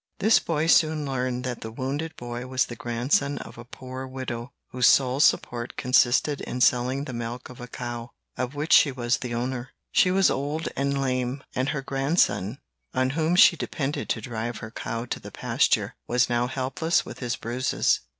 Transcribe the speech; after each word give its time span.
"This 0.17 0.39
boy 0.39 0.65
soon 0.65 1.05
learned 1.05 1.43
that 1.43 1.61
the 1.61 1.71
wounded 1.71 2.15
boy 2.15 2.47
was 2.47 2.65
the 2.65 2.75
grandson 2.75 3.37
of 3.37 3.59
a 3.59 3.63
poor 3.63 4.07
widow, 4.07 4.51
whose 4.69 4.87
sole 4.87 5.19
support 5.19 5.77
consisted 5.77 6.41
in 6.41 6.59
selling 6.59 7.03
the 7.05 7.13
milk 7.13 7.49
of 7.51 7.61
a 7.61 7.67
cow, 7.67 8.09
of 8.35 8.55
which 8.55 8.73
she 8.73 8.91
was 8.91 9.17
the 9.19 9.35
owner. 9.35 9.69
She 9.91 10.09
was 10.09 10.31
old 10.31 10.69
and 10.75 10.99
lame, 10.99 11.43
and 11.53 11.69
her 11.69 11.83
grandson, 11.83 12.57
on 12.95 13.11
whom 13.11 13.35
she 13.35 13.55
depended 13.55 14.09
to 14.09 14.21
drive 14.21 14.57
her 14.57 14.71
cow 14.71 15.05
to 15.05 15.19
the 15.19 15.29
pasture, 15.29 15.93
was 16.07 16.31
now 16.31 16.47
helpless 16.47 17.05
with 17.05 17.19
his 17.19 17.35
bruises. 17.35 17.99